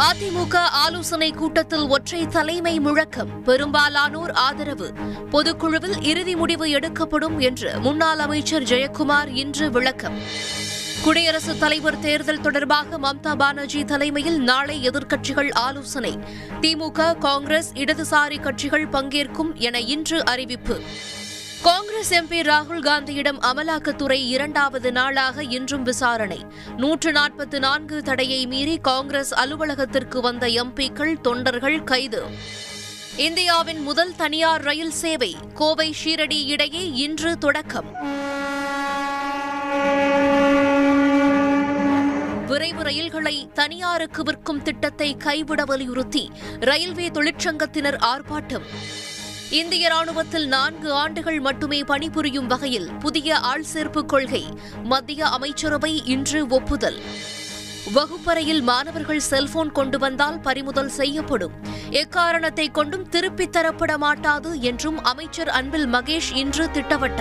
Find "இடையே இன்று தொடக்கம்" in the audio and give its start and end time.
36.44-37.90